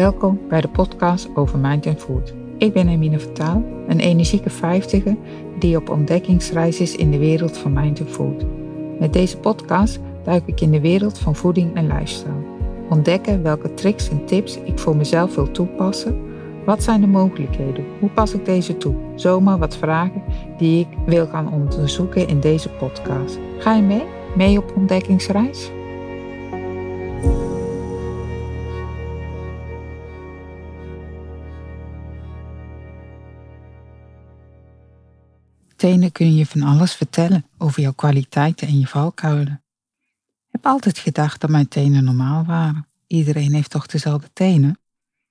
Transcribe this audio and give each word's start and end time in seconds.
Welkom 0.00 0.40
bij 0.48 0.60
de 0.60 0.68
podcast 0.68 1.28
over 1.34 1.58
Mind 1.58 1.86
and 1.86 2.00
Food. 2.00 2.34
Ik 2.58 2.72
ben 2.72 2.88
Emine 2.88 3.18
Vertaal, 3.18 3.64
een 3.88 4.00
energieke 4.00 4.50
vijftiger 4.50 5.16
die 5.58 5.76
op 5.76 5.90
ontdekkingsreis 5.90 6.80
is 6.80 6.96
in 6.96 7.10
de 7.10 7.18
wereld 7.18 7.58
van 7.58 7.72
Mind 7.72 8.00
and 8.00 8.10
Food. 8.10 8.44
Met 8.98 9.12
deze 9.12 9.38
podcast 9.38 10.00
duik 10.24 10.42
ik 10.46 10.60
in 10.60 10.70
de 10.70 10.80
wereld 10.80 11.18
van 11.18 11.36
voeding 11.36 11.74
en 11.74 11.86
lifestyle. 11.86 12.44
Ontdekken 12.88 13.42
welke 13.42 13.74
tricks 13.74 14.08
en 14.08 14.24
tips 14.24 14.58
ik 14.64 14.78
voor 14.78 14.96
mezelf 14.96 15.34
wil 15.34 15.50
toepassen. 15.50 16.20
Wat 16.64 16.82
zijn 16.82 17.00
de 17.00 17.06
mogelijkheden? 17.06 17.84
Hoe 17.98 18.10
pas 18.10 18.34
ik 18.34 18.44
deze 18.44 18.76
toe? 18.76 18.94
Zomaar 19.14 19.58
wat 19.58 19.76
vragen 19.76 20.22
die 20.58 20.80
ik 20.80 20.98
wil 21.06 21.26
gaan 21.26 21.52
onderzoeken 21.52 22.28
in 22.28 22.40
deze 22.40 22.68
podcast. 22.68 23.38
Ga 23.58 23.74
je 23.74 23.82
mee? 23.82 24.04
Mee 24.36 24.58
op 24.58 24.72
ontdekkingsreis? 24.76 25.70
Tenen 35.80 36.12
kun 36.12 36.34
je 36.34 36.46
van 36.46 36.62
alles 36.62 36.94
vertellen 36.94 37.46
over 37.58 37.80
jouw 37.82 37.92
kwaliteiten 37.92 38.68
en 38.68 38.78
je 38.78 38.86
valkuilen. 38.86 39.62
Ik 40.46 40.48
heb 40.50 40.66
altijd 40.66 40.98
gedacht 40.98 41.40
dat 41.40 41.50
mijn 41.50 41.68
tenen 41.68 42.04
normaal 42.04 42.44
waren. 42.44 42.86
Iedereen 43.06 43.54
heeft 43.54 43.70
toch 43.70 43.86
dezelfde 43.86 44.30
tenen? 44.32 44.78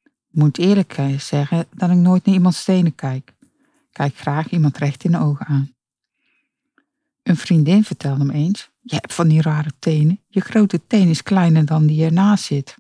Ik 0.04 0.40
moet 0.40 0.57
eerlijk 0.57 0.98
zeggen 1.17 1.67
dat 1.76 1.90
ik 1.90 1.95
nooit 1.95 2.26
naar 2.26 2.35
iemands 2.35 2.63
tenen 2.63 2.95
kijk. 2.95 3.34
Kijk 3.91 4.17
graag 4.17 4.49
iemand 4.49 4.77
recht 4.77 5.04
in 5.04 5.12
de 5.12 5.20
ogen 5.20 5.45
aan. 5.45 5.73
Een 7.23 7.38
vriendin 7.38 7.84
vertelde 7.84 8.23
me 8.26 8.34
eens: 8.34 8.70
Je 8.81 8.95
hebt 8.95 9.13
van 9.13 9.27
die 9.27 9.41
rare 9.41 9.71
tenen. 9.79 10.20
Je 10.27 10.41
grote 10.41 10.81
teen 10.88 11.09
is 11.09 11.23
kleiner 11.23 11.66
dan 11.66 11.85
die 11.85 12.05
ernaast 12.05 12.43
zit. 12.43 12.76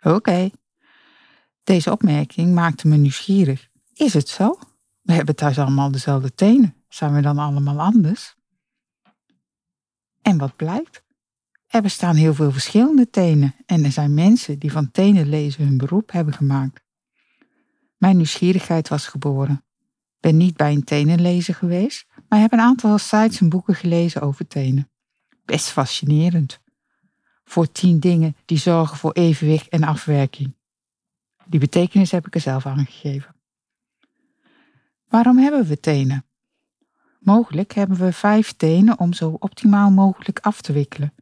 Oké. 0.00 0.50
Deze 1.64 1.90
opmerking 1.90 2.54
maakte 2.54 2.88
me 2.88 2.96
nieuwsgierig. 2.96 3.68
Is 3.94 4.14
het 4.14 4.28
zo? 4.28 4.58
We 5.02 5.12
hebben 5.12 5.36
thuis 5.36 5.58
allemaal 5.58 5.90
dezelfde 5.90 6.34
tenen. 6.34 6.74
Zijn 6.90 7.14
we 7.14 7.20
dan 7.20 7.38
allemaal 7.38 7.80
anders? 7.80 8.36
En 10.22 10.38
wat 10.38 10.56
blijkt? 10.56 11.02
Er 11.66 11.82
bestaan 11.82 12.16
heel 12.16 12.34
veel 12.34 12.52
verschillende 12.52 13.10
tenen 13.10 13.54
en 13.66 13.84
er 13.84 13.92
zijn 13.92 14.14
mensen 14.14 14.58
die 14.58 14.72
van 14.72 14.90
tenen 14.90 15.28
lezen 15.28 15.64
hun 15.64 15.76
beroep 15.76 16.12
hebben 16.12 16.34
gemaakt. 16.34 16.80
Mijn 17.96 18.16
nieuwsgierigheid 18.16 18.88
was 18.88 19.06
geboren. 19.06 19.64
Ben 20.20 20.36
niet 20.36 20.56
bij 20.56 20.72
een 20.72 20.84
tenenlezer 20.84 21.54
geweest, 21.54 22.06
maar 22.28 22.40
heb 22.40 22.52
een 22.52 22.60
aantal 22.60 22.98
sites 22.98 23.40
en 23.40 23.48
boeken 23.48 23.74
gelezen 23.74 24.20
over 24.20 24.46
tenen. 24.46 24.90
Best 25.44 25.68
fascinerend. 25.68 26.58
Voor 27.44 27.72
tien 27.72 28.00
dingen 28.00 28.36
die 28.44 28.58
zorgen 28.58 28.96
voor 28.96 29.12
evenwicht 29.12 29.68
en 29.68 29.84
afwerking. 29.84 30.56
Die 31.46 31.60
betekenis 31.60 32.10
heb 32.10 32.26
ik 32.26 32.34
er 32.34 32.40
zelf 32.40 32.66
aangegeven. 32.66 33.34
Waarom 35.08 35.38
hebben 35.38 35.66
we 35.66 35.80
tenen? 35.80 36.24
Mogelijk 37.20 37.72
hebben 37.72 37.96
we 37.96 38.12
vijf 38.12 38.52
tenen 38.52 38.98
om 38.98 39.12
zo 39.12 39.36
optimaal 39.38 39.90
mogelijk 39.90 40.38
af 40.38 40.60
te 40.60 40.72
wikkelen. 40.72 41.12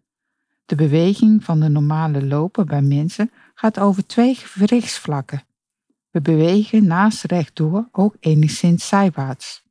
De 0.67 0.75
beweging 0.75 1.45
van 1.45 1.61
de 1.61 1.69
normale 1.69 2.27
lopen 2.27 2.67
bij 2.67 2.83
mensen 2.83 3.31
gaat 3.55 3.79
over 3.79 4.07
twee 4.07 4.35
gewrichtsvlakken. 4.35 5.43
We 6.11 6.21
bewegen 6.21 6.87
naast 6.87 7.25
rechtdoor 7.25 7.89
ook 7.93 8.17
enigszins 8.21 8.89
zijwaarts. 8.89 9.63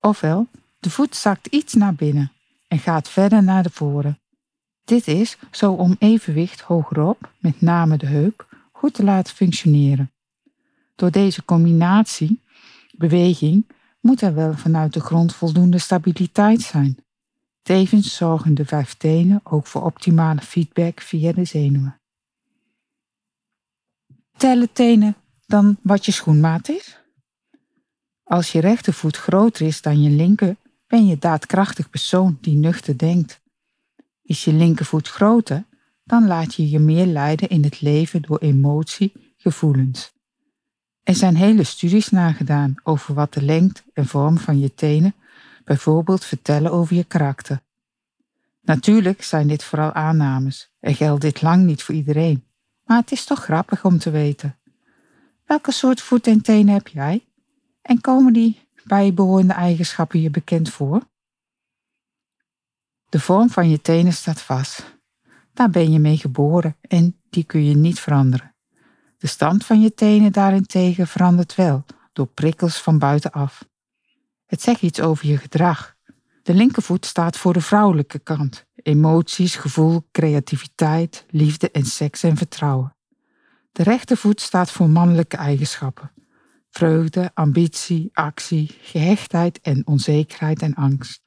Ofwel, 0.00 0.48
de 0.78 0.90
voet 0.90 1.16
zakt 1.16 1.46
iets 1.46 1.74
naar 1.74 1.94
binnen 1.94 2.32
en 2.68 2.78
gaat 2.78 3.08
verder 3.08 3.42
naar 3.42 3.62
de 3.62 3.70
voren. 3.70 4.18
Dit 4.84 5.08
is 5.08 5.36
zo 5.50 5.72
om 5.72 5.96
evenwicht 5.98 6.60
hogerop, 6.60 7.30
met 7.38 7.60
name 7.60 7.96
de 7.96 8.06
heup, 8.06 8.48
goed 8.72 8.94
te 8.94 9.04
laten 9.04 9.34
functioneren. 9.34 10.10
Door 10.94 11.10
deze 11.10 11.44
combinatie, 11.44 12.40
beweging, 12.90 13.66
moet 14.02 14.20
er 14.20 14.34
wel 14.34 14.54
vanuit 14.54 14.92
de 14.92 15.00
grond 15.00 15.34
voldoende 15.34 15.78
stabiliteit 15.78 16.60
zijn. 16.60 16.96
Tevens 17.62 18.16
zorgen 18.16 18.54
de 18.54 18.64
vijf 18.64 18.94
tenen 18.94 19.40
ook 19.44 19.66
voor 19.66 19.82
optimale 19.82 20.40
feedback 20.40 21.00
via 21.00 21.32
de 21.32 21.44
zenuwen. 21.44 22.00
Tellen 24.36 24.72
tenen 24.72 25.14
dan 25.46 25.76
wat 25.82 26.04
je 26.04 26.12
schoenmaat 26.12 26.68
is? 26.68 26.98
Als 28.24 28.52
je 28.52 28.60
rechtervoet 28.60 29.16
groter 29.16 29.66
is 29.66 29.82
dan 29.82 30.02
je 30.02 30.10
linker, 30.10 30.56
ben 30.86 31.06
je 31.06 31.18
daadkrachtig 31.18 31.90
persoon 31.90 32.38
die 32.40 32.56
nuchter 32.56 32.98
denkt. 32.98 33.40
Is 34.22 34.44
je 34.44 34.52
linkervoet 34.52 35.08
groter, 35.08 35.64
dan 36.04 36.26
laat 36.26 36.54
je 36.54 36.70
je 36.70 36.78
meer 36.78 37.06
leiden 37.06 37.48
in 37.48 37.64
het 37.64 37.80
leven 37.80 38.22
door 38.22 38.38
emotie, 38.38 39.34
gevoelens. 39.36 40.12
Er 41.02 41.14
zijn 41.14 41.36
hele 41.36 41.64
studies 41.64 42.08
nagedaan 42.10 42.74
over 42.82 43.14
wat 43.14 43.32
de 43.32 43.42
lengte 43.42 43.82
en 43.92 44.06
vorm 44.06 44.38
van 44.38 44.60
je 44.60 44.74
tenen 44.74 45.14
bijvoorbeeld 45.64 46.24
vertellen 46.24 46.72
over 46.72 46.96
je 46.96 47.04
karakter. 47.04 47.60
Natuurlijk 48.60 49.22
zijn 49.22 49.48
dit 49.48 49.64
vooral 49.64 49.92
aannames 49.92 50.70
en 50.80 50.94
geldt 50.94 51.20
dit 51.20 51.42
lang 51.42 51.64
niet 51.64 51.82
voor 51.82 51.94
iedereen, 51.94 52.44
maar 52.84 52.98
het 52.98 53.12
is 53.12 53.24
toch 53.24 53.42
grappig 53.42 53.84
om 53.84 53.98
te 53.98 54.10
weten. 54.10 54.56
Welke 55.46 55.72
soort 55.72 56.00
voet 56.00 56.26
en 56.26 56.42
tenen 56.42 56.74
heb 56.74 56.88
jij? 56.88 57.24
En 57.82 58.00
komen 58.00 58.32
die 58.32 58.60
bijbehorende 58.84 59.52
eigenschappen 59.52 60.20
je 60.20 60.30
bekend 60.30 60.70
voor? 60.70 61.02
De 63.08 63.20
vorm 63.20 63.50
van 63.50 63.70
je 63.70 63.80
tenen 63.80 64.12
staat 64.12 64.40
vast. 64.40 64.84
Daar 65.54 65.70
ben 65.70 65.92
je 65.92 65.98
mee 65.98 66.16
geboren 66.16 66.76
en 66.80 67.16
die 67.30 67.44
kun 67.44 67.64
je 67.64 67.76
niet 67.76 68.00
veranderen. 68.00 68.51
De 69.22 69.28
stand 69.28 69.64
van 69.64 69.80
je 69.80 69.94
tenen 69.94 70.32
daarentegen 70.32 71.08
verandert 71.08 71.54
wel 71.54 71.84
door 72.12 72.26
prikkels 72.26 72.80
van 72.80 72.98
buitenaf. 72.98 73.68
Het 74.46 74.62
zegt 74.62 74.82
iets 74.82 75.00
over 75.00 75.26
je 75.26 75.36
gedrag. 75.36 75.94
De 76.42 76.54
linkervoet 76.54 77.06
staat 77.06 77.36
voor 77.36 77.52
de 77.52 77.60
vrouwelijke 77.60 78.18
kant. 78.18 78.64
Emoties, 78.74 79.56
gevoel, 79.56 80.08
creativiteit, 80.12 81.24
liefde 81.28 81.70
en 81.70 81.84
seks 81.84 82.22
en 82.22 82.36
vertrouwen. 82.36 82.96
De 83.72 83.82
rechtervoet 83.82 84.40
staat 84.40 84.70
voor 84.70 84.90
mannelijke 84.90 85.36
eigenschappen. 85.36 86.10
Vreugde, 86.70 87.30
ambitie, 87.34 88.10
actie, 88.12 88.78
gehechtheid 88.80 89.60
en 89.60 89.86
onzekerheid 89.86 90.62
en 90.62 90.74
angst. 90.74 91.22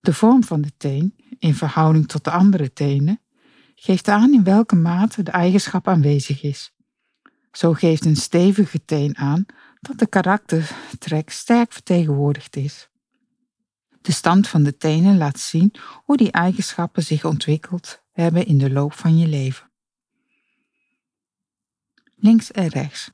De 0.00 0.14
vorm 0.14 0.44
van 0.44 0.60
de 0.60 0.72
teen, 0.76 1.14
in 1.38 1.54
verhouding 1.54 2.08
tot 2.08 2.24
de 2.24 2.30
andere 2.30 2.72
tenen, 2.72 3.20
geeft 3.78 4.08
aan 4.08 4.32
in 4.32 4.44
welke 4.44 4.76
mate 4.76 5.22
de 5.22 5.30
eigenschap 5.30 5.88
aanwezig 5.88 6.42
is. 6.42 6.74
Zo 7.52 7.72
geeft 7.72 8.04
een 8.04 8.16
stevige 8.16 8.84
teen 8.84 9.16
aan 9.16 9.46
dat 9.80 9.98
de 9.98 10.06
karaktertrek 10.06 11.30
sterk 11.30 11.72
vertegenwoordigd 11.72 12.56
is. 12.56 12.88
De 14.00 14.12
stand 14.12 14.48
van 14.48 14.62
de 14.62 14.76
tenen 14.76 15.16
laat 15.16 15.38
zien 15.38 15.74
hoe 16.04 16.16
die 16.16 16.30
eigenschappen 16.30 17.02
zich 17.02 17.24
ontwikkeld 17.24 18.02
hebben 18.12 18.46
in 18.46 18.58
de 18.58 18.70
loop 18.70 18.92
van 18.92 19.18
je 19.18 19.26
leven. 19.26 19.70
Links 22.14 22.52
en 22.52 22.68
rechts. 22.68 23.10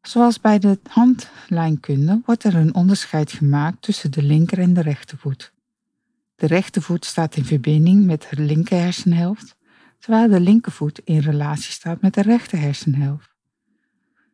Zoals 0.00 0.40
bij 0.40 0.58
de 0.58 0.78
handlijnkunde 0.88 2.22
wordt 2.24 2.44
er 2.44 2.54
een 2.54 2.74
onderscheid 2.74 3.32
gemaakt 3.32 3.82
tussen 3.82 4.10
de 4.10 4.22
linker 4.22 4.58
en 4.58 4.74
de 4.74 4.82
rechtervoet. 4.82 5.53
De 6.36 6.46
rechtervoet 6.46 7.04
staat 7.04 7.36
in 7.36 7.44
verbinding 7.44 8.04
met 8.04 8.26
de 8.30 8.42
linker 8.42 8.78
hersenhelft, 8.78 9.56
terwijl 9.98 10.28
de 10.28 10.40
linkervoet 10.40 11.00
in 11.04 11.18
relatie 11.18 11.72
staat 11.72 12.00
met 12.00 12.14
de 12.14 12.22
rechter 12.22 12.58
hersenhelft. 12.58 13.34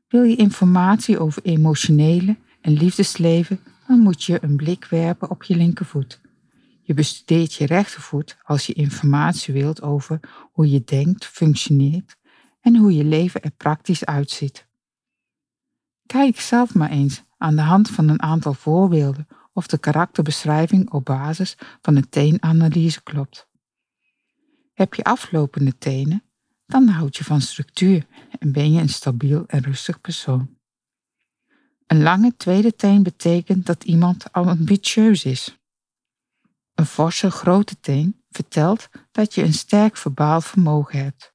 Wil 0.08 0.22
je 0.22 0.36
informatie 0.36 1.18
over 1.18 1.42
emotionele 1.42 2.36
en 2.60 2.72
liefdesleven, 2.72 3.60
dan 3.86 3.98
moet 3.98 4.24
je 4.24 4.38
een 4.42 4.56
blik 4.56 4.84
werpen 4.84 5.30
op 5.30 5.42
je 5.42 5.56
linkervoet. 5.56 6.20
Je 6.82 6.94
bestudeert 6.94 7.54
je 7.54 7.66
rechtervoet 7.66 8.36
als 8.42 8.66
je 8.66 8.72
informatie 8.72 9.54
wilt 9.54 9.82
over 9.82 10.20
hoe 10.52 10.70
je 10.70 10.82
denkt, 10.84 11.26
functioneert 11.26 12.16
en 12.60 12.76
hoe 12.76 12.94
je 12.94 13.04
leven 13.04 13.42
er 13.42 13.50
praktisch 13.50 14.04
uitziet. 14.04 14.66
Kijk 16.06 16.40
zelf 16.40 16.74
maar 16.74 16.90
eens 16.90 17.22
aan 17.36 17.56
de 17.56 17.62
hand 17.62 17.90
van 17.90 18.08
een 18.08 18.22
aantal 18.22 18.54
voorbeelden 18.54 19.26
of 19.52 19.66
de 19.66 19.78
karakterbeschrijving 19.78 20.90
op 20.90 21.04
basis 21.04 21.56
van 21.82 21.96
een 21.96 22.08
teenanalyse 22.08 23.02
klopt. 23.02 23.48
Heb 24.72 24.94
je 24.94 25.04
aflopende 25.04 25.78
tenen, 25.78 26.22
dan 26.66 26.88
houd 26.88 27.16
je 27.16 27.24
van 27.24 27.40
structuur 27.40 28.06
en 28.38 28.52
ben 28.52 28.72
je 28.72 28.80
een 28.80 28.88
stabiel 28.88 29.44
en 29.46 29.62
rustig 29.62 30.00
persoon. 30.00 30.58
Een 31.86 32.02
lange 32.02 32.36
tweede 32.36 32.74
teen 32.74 33.02
betekent 33.02 33.66
dat 33.66 33.84
iemand 33.84 34.32
al 34.32 34.48
ambitieus 34.48 35.24
is. 35.24 35.58
Een 36.74 36.86
forse 36.86 37.30
grote 37.30 37.80
teen 37.80 38.22
vertelt 38.30 38.88
dat 39.10 39.34
je 39.34 39.42
een 39.42 39.54
sterk 39.54 39.96
verbaal 39.96 40.40
vermogen 40.40 40.98
hebt. 40.98 41.32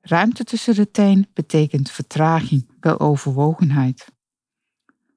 Ruimte 0.00 0.44
tussen 0.44 0.74
de 0.74 0.90
teen 0.90 1.28
betekent 1.32 1.90
vertraging, 1.90 2.70
weloverwogenheid. 2.80 4.15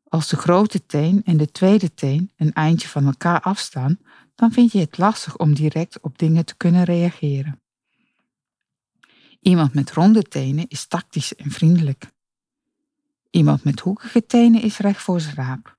Als 0.09 0.27
de 0.27 0.35
grote 0.35 0.85
teen 0.85 1.21
en 1.25 1.37
de 1.37 1.51
tweede 1.51 1.93
teen 1.93 2.31
een 2.37 2.53
eindje 2.53 2.87
van 2.87 3.05
elkaar 3.05 3.41
afstaan, 3.41 3.99
dan 4.35 4.51
vind 4.51 4.71
je 4.71 4.79
het 4.79 4.97
lastig 4.97 5.37
om 5.37 5.53
direct 5.53 6.01
op 6.01 6.17
dingen 6.17 6.45
te 6.45 6.57
kunnen 6.57 6.83
reageren. 6.83 7.61
Iemand 9.39 9.73
met 9.73 9.91
ronde 9.91 10.23
tenen 10.23 10.67
is 10.67 10.87
tactisch 10.87 11.35
en 11.35 11.51
vriendelijk. 11.51 12.11
Iemand 13.29 13.63
met 13.63 13.79
hoekige 13.79 14.25
tenen 14.25 14.61
is 14.61 14.77
recht 14.77 15.01
voor 15.01 15.21
zijn 15.21 15.35
raap. 15.35 15.77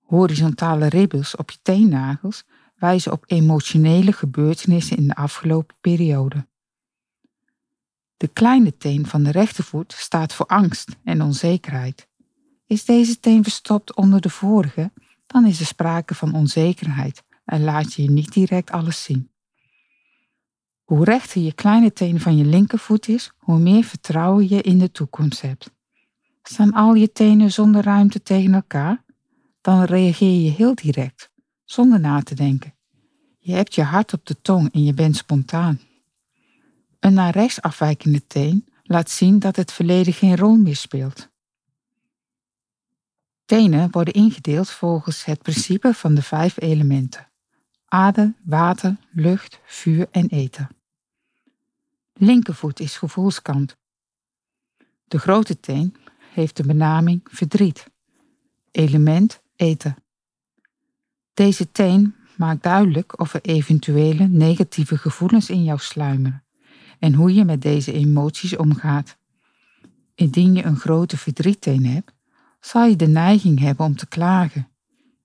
Horizontale 0.00 0.88
ribbels 0.88 1.36
op 1.36 1.50
je 1.50 1.58
teennagels 1.62 2.44
wijzen 2.74 3.12
op 3.12 3.24
emotionele 3.26 4.12
gebeurtenissen 4.12 4.96
in 4.96 5.06
de 5.06 5.14
afgelopen 5.14 5.76
periode. 5.80 6.46
De 8.16 8.28
kleine 8.28 8.76
teen 8.76 9.06
van 9.06 9.22
de 9.22 9.30
rechtervoet 9.30 9.92
staat 9.92 10.32
voor 10.32 10.46
angst 10.46 10.88
en 11.04 11.22
onzekerheid. 11.22 12.08
Is 12.74 12.84
deze 12.84 13.20
teen 13.20 13.42
verstopt 13.42 13.94
onder 13.94 14.20
de 14.20 14.30
vorige, 14.30 14.90
dan 15.26 15.46
is 15.46 15.60
er 15.60 15.66
sprake 15.66 16.14
van 16.14 16.34
onzekerheid 16.34 17.22
en 17.44 17.64
laat 17.64 17.92
je 17.92 18.02
je 18.02 18.10
niet 18.10 18.32
direct 18.32 18.70
alles 18.70 19.02
zien. 19.02 19.30
Hoe 20.84 21.04
rechter 21.04 21.40
je 21.40 21.52
kleine 21.52 21.92
teen 21.92 22.20
van 22.20 22.36
je 22.36 22.44
linkervoet 22.44 23.08
is, 23.08 23.32
hoe 23.38 23.58
meer 23.58 23.84
vertrouwen 23.84 24.48
je 24.48 24.62
in 24.62 24.78
de 24.78 24.90
toekomst 24.90 25.40
hebt. 25.40 25.70
Staan 26.42 26.72
al 26.72 26.94
je 26.94 27.12
tenen 27.12 27.52
zonder 27.52 27.82
ruimte 27.82 28.22
tegen 28.22 28.54
elkaar? 28.54 29.04
Dan 29.60 29.82
reageer 29.82 30.40
je 30.40 30.50
heel 30.50 30.74
direct, 30.74 31.30
zonder 31.64 32.00
na 32.00 32.22
te 32.22 32.34
denken. 32.34 32.74
Je 33.38 33.52
hebt 33.52 33.74
je 33.74 33.82
hart 33.82 34.12
op 34.12 34.26
de 34.26 34.40
tong 34.40 34.72
en 34.72 34.84
je 34.84 34.94
bent 34.94 35.16
spontaan. 35.16 35.80
Een 37.00 37.14
naar 37.14 37.32
rechts 37.32 37.60
afwijkende 37.60 38.26
teen 38.26 38.64
laat 38.82 39.10
zien 39.10 39.38
dat 39.38 39.56
het 39.56 39.72
verleden 39.72 40.12
geen 40.12 40.36
rol 40.36 40.56
meer 40.56 40.76
speelt. 40.76 41.32
Tenen 43.44 43.90
worden 43.90 44.14
ingedeeld 44.14 44.70
volgens 44.70 45.24
het 45.24 45.42
principe 45.42 45.94
van 45.94 46.14
de 46.14 46.22
vijf 46.22 46.60
elementen: 46.60 47.26
aarde, 47.88 48.34
water, 48.44 48.96
lucht, 49.10 49.60
vuur 49.64 50.08
en 50.10 50.28
eten. 50.28 50.68
Linkervoet 52.12 52.80
is 52.80 52.96
gevoelskant. 52.96 53.76
De 55.08 55.18
grote 55.18 55.60
teen 55.60 55.96
heeft 56.32 56.56
de 56.56 56.62
benaming 56.62 57.20
verdriet. 57.24 57.86
Element 58.70 59.40
eten. 59.56 59.96
Deze 61.34 61.72
teen 61.72 62.14
maakt 62.36 62.62
duidelijk 62.62 63.20
of 63.20 63.34
er 63.34 63.40
eventuele 63.42 64.28
negatieve 64.28 64.98
gevoelens 64.98 65.50
in 65.50 65.64
jou 65.64 65.78
sluimeren 65.78 66.44
en 66.98 67.14
hoe 67.14 67.34
je 67.34 67.44
met 67.44 67.62
deze 67.62 67.92
emoties 67.92 68.56
omgaat. 68.56 69.16
Indien 70.14 70.54
je 70.54 70.62
een 70.62 70.76
grote 70.76 71.16
verdrietteen 71.16 71.86
hebt, 71.86 72.12
zal 72.64 72.84
je 72.84 72.96
de 72.96 73.08
neiging 73.08 73.58
hebben 73.58 73.86
om 73.86 73.96
te 73.96 74.06
klagen. 74.06 74.68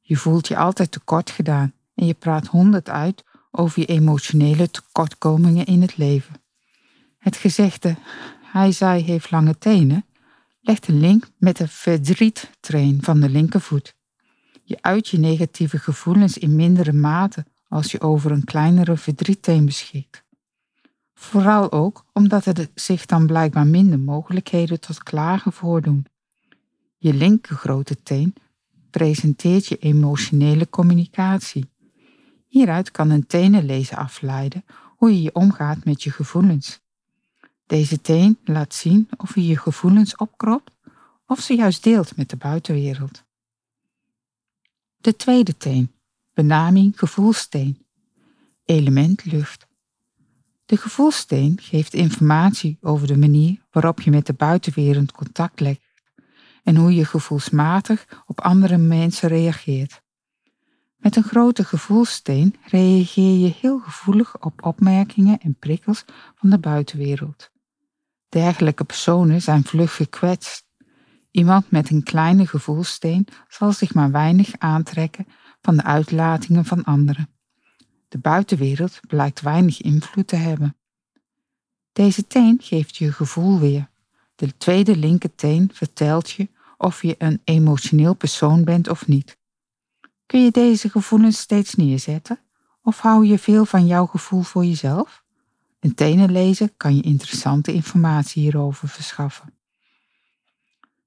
Je 0.02 0.16
voelt 0.16 0.48
je 0.48 0.58
altijd 0.58 0.92
tekort 0.92 1.30
gedaan 1.30 1.74
en 1.96 2.06
je 2.06 2.14
praat 2.14 2.48
honderd 2.48 2.90
uit 2.90 3.24
over 3.52 3.80
je 3.80 3.86
emotionele 3.86 4.72
tekortkomingen 4.72 5.66
in 5.66 5.82
het 5.82 5.98
leven. 5.98 6.42
Het 7.18 7.36
gezegde 7.36 7.96
hij 8.52 8.72
zei 8.72 9.04
heeft 9.04 9.32
lange 9.32 9.58
tenen 9.58 10.06
legt 10.62 10.88
een 10.88 11.00
link 11.00 11.28
met 11.38 11.58
de 11.58 11.68
verdriettrain 11.68 12.98
van 13.02 13.20
de 13.20 13.30
linkervoet. 13.30 13.96
Je 14.64 14.78
uit 14.82 15.08
je 15.08 15.18
negatieve 15.18 15.80
gevoelens 15.80 16.38
in 16.38 16.56
mindere 16.56 16.94
mate 16.94 17.46
als 17.68 17.92
je 17.92 18.02
over 18.02 18.32
een 18.32 18.44
kleinere 18.44 18.98
verdrietteen 18.98 19.66
beschikt. 19.66 20.24
Vooral 21.14 21.72
ook 21.72 22.06
omdat 22.14 22.46
er 22.46 22.68
zich 22.76 23.06
dan 23.06 23.26
blijkbaar 23.26 23.68
minder 23.68 24.00
mogelijkheden 24.00 24.80
tot 24.80 25.04
klagen 25.04 25.54
voordoen. 25.54 26.06
Je 27.02 27.14
linker 27.14 27.56
grote 27.56 28.04
teen 28.04 28.34
presenteert 28.90 29.66
je 29.66 29.78
emotionele 29.78 30.70
communicatie. 30.70 31.70
Hieruit 32.48 32.92
kan 32.92 33.10
een 33.10 33.28
tenenlezer 33.28 33.98
afleiden 33.98 34.66
hoe 34.98 35.10
je 35.12 35.22
je 35.22 35.36
omgaat 35.36 35.86
met 35.86 36.04
je 36.04 36.12
gevoelens. 36.12 36.80
Deze 37.66 38.02
teen 38.02 38.38
laat 38.44 38.74
zien 38.74 39.08
of 39.18 39.36
je 39.36 39.48
je 39.48 39.58
gevoelens 39.58 40.16
opkropt 40.16 40.72
of 41.26 41.40
ze 41.40 41.54
juist 41.54 41.84
deelt 41.84 42.16
met 42.16 42.30
de 42.30 42.36
buitenwereld. 42.36 43.24
De 44.98 45.16
tweede 45.16 45.58
teen, 45.58 45.92
benaming 46.34 47.00
gevoelsteen, 47.00 47.86
element 48.66 49.26
lucht. 49.26 49.68
De 50.66 50.78
gevoelsteen 50.78 51.60
geeft 51.62 51.94
informatie 51.94 52.78
over 52.82 53.08
de 53.08 53.18
manier 53.18 53.58
waarop 53.72 54.02
je 54.02 54.12
met 54.12 54.26
de 54.26 54.34
buitenwereld 54.34 55.12
contact 55.12 55.60
legt 55.60 55.82
en 56.70 56.76
hoe 56.76 56.96
je 56.96 57.06
gevoelsmatig 57.06 58.06
op 58.26 58.42
andere 58.42 58.78
mensen 58.78 59.30
reageert. 59.30 60.02
Met 60.98 61.16
een 61.16 61.24
grote 61.24 61.64
gevoelsteen 61.64 62.56
reageer 62.66 63.40
je 63.40 63.54
heel 63.60 63.80
gevoelig 63.80 64.42
op 64.42 64.66
opmerkingen 64.66 65.40
en 65.40 65.56
prikkels 65.60 66.06
van 66.36 66.50
de 66.50 66.58
buitenwereld. 66.58 67.50
Dergelijke 68.30 68.84
personen 68.84 69.42
zijn 69.42 69.64
vlug 69.64 69.96
gekwetst. 69.96 70.64
Iemand 71.32 71.72
met 71.72 71.90
een 71.90 72.04
kleine 72.04 72.48
gevoelsteen 72.48 73.28
zal 73.48 73.72
zich 73.72 73.94
maar 73.94 74.12
weinig 74.12 74.52
aantrekken 74.58 75.28
van 75.62 75.76
de 75.76 75.84
uitlatingen 75.84 76.66
van 76.66 76.84
anderen. 76.84 77.30
De 78.08 78.18
buitenwereld 78.18 79.00
blijkt 79.08 79.42
weinig 79.42 79.82
invloed 79.82 80.28
te 80.28 80.36
hebben. 80.36 80.76
Deze 81.94 82.28
teen 82.28 82.58
geeft 82.62 82.98
je 82.98 83.12
gevoel 83.12 83.60
weer. 83.60 83.90
De 84.36 84.58
tweede 84.58 84.98
linkerteen 84.98 85.70
vertelt 85.74 86.32
je 86.32 86.48
of 86.82 87.02
je 87.02 87.16
een 87.18 87.42
emotioneel 87.44 88.14
persoon 88.14 88.64
bent 88.64 88.90
of 88.90 89.08
niet. 89.08 89.38
Kun 90.26 90.44
je 90.44 90.52
deze 90.52 90.90
gevoelens 90.90 91.40
steeds 91.40 91.76
neerzetten? 91.76 92.40
Of 92.84 93.00
hou 93.00 93.26
je 93.26 93.40
veel 93.40 93.66
van 93.66 93.88
jouw 93.88 94.06
gevoel 94.06 94.42
voor 94.42 94.66
jezelf? 94.66 95.24
Een 95.80 95.96
tenen 95.96 96.32
lezen 96.32 96.72
kan 96.78 96.96
je 96.96 97.02
interessante 97.02 97.74
informatie 97.74 98.42
hierover 98.42 98.88
verschaffen. 98.88 99.54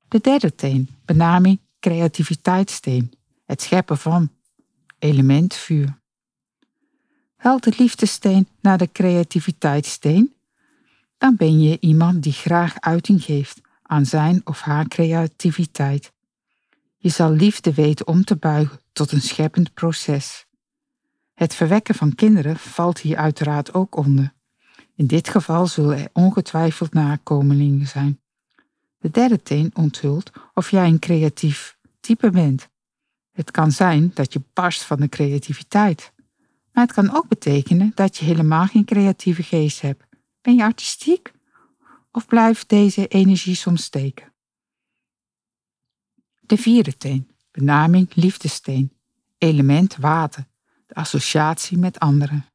De 0.08 0.18
derde 0.20 0.54
teen, 0.54 0.88
benaming 1.04 1.58
creativiteitssteen, 1.80 3.12
het 3.44 3.62
scheppen 3.62 3.98
van, 3.98 4.30
element 4.98 5.54
vuur. 5.54 5.98
Helpt 7.36 7.64
de 7.64 7.74
liefdesteen 7.76 8.48
naar 8.60 8.78
de 8.78 8.92
creativiteitssteen? 8.92 10.34
Dan 11.18 11.36
ben 11.36 11.60
je 11.60 11.80
iemand 11.80 12.22
die 12.22 12.32
graag 12.32 12.80
uiting 12.80 13.22
geeft 13.22 13.60
aan 13.92 14.06
zijn 14.06 14.40
of 14.44 14.60
haar 14.60 14.88
creativiteit. 14.88 16.12
Je 16.96 17.08
zal 17.08 17.30
liefde 17.30 17.74
weten 17.74 18.06
om 18.06 18.24
te 18.24 18.36
buigen 18.36 18.80
tot 18.92 19.12
een 19.12 19.20
scheppend 19.20 19.74
proces. 19.74 20.44
Het 21.34 21.54
verwekken 21.54 21.94
van 21.94 22.14
kinderen 22.14 22.56
valt 22.56 22.98
hier 22.98 23.16
uiteraard 23.16 23.74
ook 23.74 23.96
onder. 23.96 24.32
In 24.94 25.06
dit 25.06 25.28
geval 25.28 25.66
zullen 25.66 25.98
er 25.98 26.08
ongetwijfeld 26.12 26.92
nakomelingen 26.92 27.86
zijn. 27.86 28.20
De 28.98 29.10
derde 29.10 29.42
teen 29.42 29.70
onthult 29.74 30.30
of 30.54 30.70
jij 30.70 30.86
een 30.86 30.98
creatief 30.98 31.76
type 32.00 32.30
bent. 32.30 32.68
Het 33.32 33.50
kan 33.50 33.72
zijn 33.72 34.10
dat 34.14 34.32
je 34.32 34.42
barst 34.52 34.82
van 34.82 35.00
de 35.00 35.08
creativiteit. 35.08 36.12
Maar 36.72 36.84
het 36.84 36.94
kan 36.94 37.14
ook 37.14 37.28
betekenen 37.28 37.92
dat 37.94 38.16
je 38.16 38.24
helemaal 38.24 38.66
geen 38.66 38.84
creatieve 38.84 39.42
geest 39.42 39.80
hebt. 39.80 40.04
Ben 40.42 40.54
je 40.54 40.62
artistiek? 40.62 41.32
Of 42.12 42.26
blijft 42.26 42.68
deze 42.68 43.08
energie 43.08 43.54
soms 43.54 43.82
steken? 43.82 44.32
De 46.40 46.56
vierde 46.56 46.96
teen, 46.96 47.30
benaming 47.50 48.14
liefdesteen, 48.14 48.92
element 49.38 49.96
water, 49.96 50.46
de 50.86 50.94
associatie 50.94 51.78
met 51.78 51.98
anderen. 51.98 52.46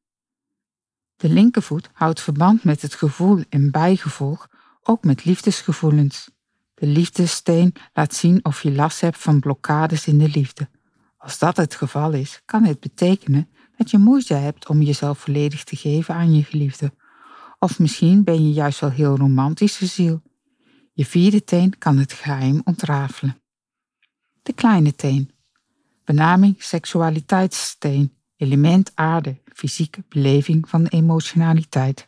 De 1.15 1.29
linkervoet 1.29 1.89
houdt 1.93 2.21
verband 2.21 2.63
met 2.63 2.81
het 2.81 2.95
gevoel 2.95 3.43
en 3.49 3.71
bijgevolg 3.71 4.49
ook 4.83 5.03
met 5.03 5.25
liefdesgevoelens. 5.25 6.29
De 6.73 6.87
liefdessteen 6.87 7.73
laat 7.93 8.13
zien 8.13 8.45
of 8.45 8.63
je 8.63 8.71
last 8.71 9.01
hebt 9.01 9.17
van 9.17 9.39
blokkades 9.39 10.07
in 10.07 10.17
de 10.17 10.29
liefde. 10.29 10.69
Als 11.17 11.39
dat 11.39 11.57
het 11.57 11.75
geval 11.75 12.13
is, 12.13 12.41
kan 12.45 12.63
het 12.63 12.79
betekenen 12.79 13.49
dat 13.77 13.91
je 13.91 13.97
moeite 13.97 14.33
hebt 14.33 14.67
om 14.67 14.81
jezelf 14.81 15.19
volledig 15.19 15.63
te 15.63 15.75
geven 15.75 16.15
aan 16.15 16.35
je 16.35 16.43
geliefde. 16.43 16.91
Of 17.59 17.79
misschien 17.79 18.23
ben 18.23 18.43
je 18.43 18.53
juist 18.53 18.79
wel 18.79 18.91
heel 18.91 19.17
romantische 19.17 19.85
ziel. 19.85 20.21
Je 20.93 21.05
vierde 21.05 21.43
teen 21.43 21.77
kan 21.77 21.97
het 21.97 22.13
geheim 22.13 22.61
ontrafelen. 22.63 23.41
De 24.43 24.53
kleine 24.53 24.95
teen. 24.95 25.31
Benaming 26.03 26.55
seksualiteitssteen 26.63 28.13
element 28.37 28.91
aarde, 28.95 29.37
fysieke 29.53 30.03
beleving 30.09 30.69
van 30.69 30.85
emotionaliteit. 30.85 32.07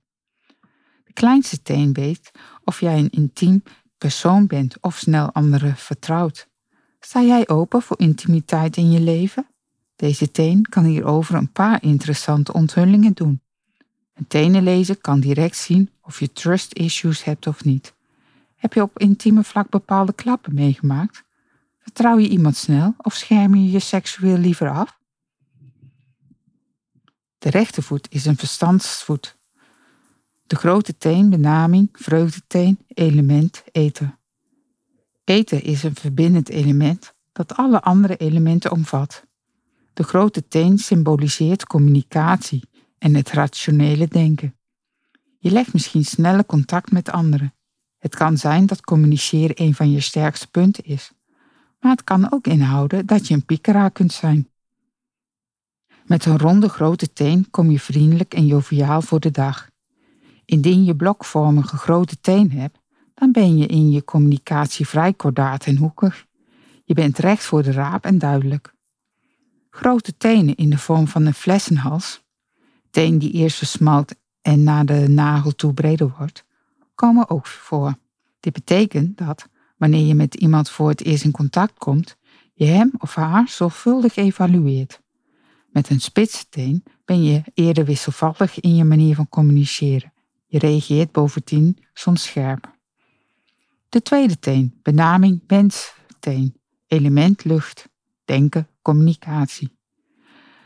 De 1.05 1.13
kleinste 1.13 1.61
teen 1.61 1.93
weet 1.93 2.31
of 2.63 2.79
jij 2.79 2.97
een 2.97 3.09
intiem 3.09 3.63
persoon 3.97 4.47
bent 4.47 4.79
of 4.81 4.97
snel 4.97 5.31
anderen 5.31 5.75
vertrouwt. 5.75 6.47
Sta 6.99 7.21
jij 7.21 7.47
open 7.47 7.81
voor 7.81 7.99
intimiteit 7.99 8.77
in 8.77 8.91
je 8.91 8.99
leven? 8.99 9.47
Deze 9.95 10.31
teen 10.31 10.61
kan 10.61 10.83
hierover 10.83 11.35
een 11.35 11.51
paar 11.51 11.83
interessante 11.83 12.53
onthullingen 12.53 13.13
doen. 13.13 13.41
Een 14.19 14.27
tenenlezer 14.27 14.97
kan 14.97 15.19
direct 15.19 15.57
zien 15.57 15.89
of 16.01 16.19
je 16.19 16.31
trust 16.31 16.73
issues 16.73 17.23
hebt 17.23 17.47
of 17.47 17.63
niet. 17.63 17.93
Heb 18.55 18.73
je 18.73 18.81
op 18.81 18.99
intieme 18.99 19.43
vlak 19.43 19.69
bepaalde 19.69 20.13
klappen 20.13 20.53
meegemaakt? 20.53 21.23
Vertrouw 21.79 22.17
je 22.17 22.27
iemand 22.27 22.55
snel 22.55 22.93
of 22.97 23.13
scherm 23.13 23.55
je 23.55 23.71
je 23.71 23.79
seksueel 23.79 24.37
liever 24.37 24.69
af? 24.69 24.97
De 27.37 27.49
rechtervoet 27.49 28.07
is 28.09 28.25
een 28.25 28.37
verstandsvoet. 28.37 29.35
De 30.47 30.55
grote 30.55 30.97
teen, 30.97 31.29
benaming, 31.29 31.89
vreugdeteen, 31.91 32.79
element, 32.87 33.63
eten. 33.71 34.17
Eten 35.23 35.63
is 35.63 35.83
een 35.83 35.95
verbindend 35.95 36.49
element 36.49 37.13
dat 37.31 37.55
alle 37.55 37.81
andere 37.81 38.17
elementen 38.17 38.71
omvat. 38.71 39.23
De 39.93 40.03
grote 40.03 40.47
teen 40.47 40.77
symboliseert 40.77 41.65
communicatie 41.65 42.67
en 42.99 43.15
het 43.15 43.31
rationele 43.31 44.07
denken. 44.07 44.55
Je 45.37 45.51
legt 45.51 45.73
misschien 45.73 46.05
sneller 46.05 46.45
contact 46.45 46.91
met 46.91 47.11
anderen. 47.11 47.53
Het 47.97 48.15
kan 48.15 48.37
zijn 48.37 48.65
dat 48.65 48.81
communiceren 48.81 49.61
een 49.61 49.75
van 49.75 49.91
je 49.91 49.99
sterkste 49.99 50.47
punten 50.47 50.83
is. 50.83 51.11
Maar 51.79 51.91
het 51.91 52.03
kan 52.03 52.31
ook 52.31 52.47
inhouden 52.47 53.05
dat 53.05 53.27
je 53.27 53.33
een 53.33 53.45
piekeraar 53.45 53.91
kunt 53.91 54.13
zijn. 54.13 54.49
Met 56.03 56.25
een 56.25 56.37
ronde 56.37 56.69
grote 56.69 57.13
teen 57.13 57.49
kom 57.49 57.71
je 57.71 57.79
vriendelijk 57.79 58.33
en 58.33 58.45
joviaal 58.45 59.01
voor 59.01 59.19
de 59.19 59.31
dag. 59.31 59.69
Indien 60.45 60.83
je 60.83 60.95
blokvormige 60.95 61.77
grote 61.77 62.19
teen 62.21 62.51
hebt, 62.51 62.77
dan 63.13 63.31
ben 63.31 63.57
je 63.57 63.65
in 63.65 63.91
je 63.91 64.03
communicatie 64.03 64.87
vrij 64.87 65.13
kordaat 65.13 65.65
en 65.65 65.77
hoekig. 65.77 66.25
Je 66.85 66.93
bent 66.93 67.17
recht 67.17 67.43
voor 67.43 67.63
de 67.63 67.71
raap 67.71 68.05
en 68.05 68.17
duidelijk. 68.17 68.73
Grote 69.69 70.17
tenen 70.17 70.55
in 70.55 70.69
de 70.69 70.77
vorm 70.77 71.07
van 71.07 71.25
een 71.25 71.33
flessenhals, 71.33 72.21
teen 72.91 73.19
die 73.19 73.31
eerst 73.31 73.57
versmalt 73.57 74.15
en 74.41 74.63
naar 74.63 74.85
de 74.85 75.07
nagel 75.07 75.55
toe 75.55 75.73
breder 75.73 76.13
wordt, 76.17 76.43
komen 76.95 77.29
ook 77.29 77.47
voor. 77.47 77.97
Dit 78.39 78.53
betekent 78.53 79.17
dat, 79.17 79.47
wanneer 79.77 80.05
je 80.05 80.15
met 80.15 80.35
iemand 80.35 80.69
voor 80.69 80.89
het 80.89 81.03
eerst 81.03 81.23
in 81.23 81.31
contact 81.31 81.77
komt, 81.77 82.17
je 82.53 82.65
hem 82.65 82.91
of 82.97 83.15
haar 83.15 83.49
zorgvuldig 83.49 84.15
evalueert. 84.15 85.01
Met 85.71 85.89
een 85.89 86.01
spitsteen 86.01 86.83
ben 87.05 87.23
je 87.23 87.41
eerder 87.53 87.85
wisselvallig 87.85 88.59
in 88.59 88.75
je 88.75 88.83
manier 88.83 89.15
van 89.15 89.29
communiceren. 89.29 90.13
Je 90.45 90.59
reageert 90.59 91.11
bovendien 91.11 91.77
soms 91.93 92.23
scherp. 92.23 92.77
De 93.89 94.01
tweede 94.01 94.39
teen, 94.39 94.79
benaming 94.81 95.43
wensteen, 95.47 96.55
element 96.87 97.43
lucht, 97.43 97.89
denken, 98.25 98.67
communicatie. 98.81 99.77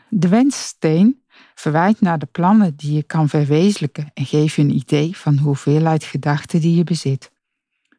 De 0.08 0.28
wenssteen 0.28 1.22
verwijt 1.54 2.00
naar 2.00 2.18
de 2.18 2.26
plannen 2.26 2.76
die 2.76 2.92
je 2.92 3.02
kan 3.02 3.28
verwezenlijken 3.28 4.10
en 4.14 4.26
geeft 4.26 4.54
je 4.54 4.62
een 4.62 4.74
idee 4.74 5.16
van 5.16 5.36
de 5.36 5.42
hoeveelheid 5.42 6.04
gedachten 6.04 6.60
die 6.60 6.76
je 6.76 6.84
bezit. 6.84 7.30